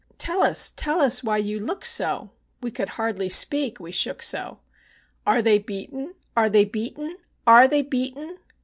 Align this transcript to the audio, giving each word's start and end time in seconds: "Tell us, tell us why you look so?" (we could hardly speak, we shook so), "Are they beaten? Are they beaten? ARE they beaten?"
"Tell 0.17 0.41
us, 0.41 0.71
tell 0.75 0.99
us 0.99 1.23
why 1.23 1.37
you 1.37 1.59
look 1.59 1.85
so?" 1.85 2.31
(we 2.59 2.71
could 2.71 2.89
hardly 2.89 3.29
speak, 3.29 3.79
we 3.79 3.91
shook 3.91 4.23
so), 4.23 4.59
"Are 5.27 5.43
they 5.43 5.59
beaten? 5.59 6.15
Are 6.35 6.49
they 6.49 6.65
beaten? 6.65 7.17
ARE 7.45 7.67
they 7.67 7.83
beaten?" 7.83 8.39